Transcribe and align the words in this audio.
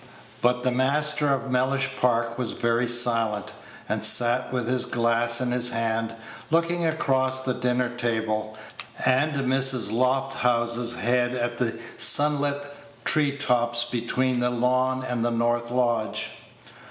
But 0.41 0.63
the 0.63 0.71
master 0.71 1.31
of 1.31 1.51
Mellish 1.51 1.91
Park 2.01 2.35
was 2.35 2.53
very 2.53 2.87
silent, 2.87 3.53
and 3.87 4.03
sat 4.03 4.51
with 4.51 4.67
his 4.67 4.85
glass 4.85 5.39
in 5.39 5.51
his 5.51 5.69
hand, 5.69 6.15
looking 6.49 6.87
across 6.87 7.41
the 7.45 7.53
dinner 7.53 7.87
table 7.87 8.57
and 9.05 9.33
Mrs. 9.35 9.91
Lofthouse's 9.91 10.95
head 10.95 11.35
at 11.35 11.59
the 11.59 11.77
sunlit 11.97 12.75
tree 13.05 13.37
tops 13.37 13.83
between 13.83 14.39
the 14.39 14.49
lawn 14.49 15.05
and 15.07 15.23
the 15.23 15.29
north 15.29 15.69
lodge. 15.69 16.29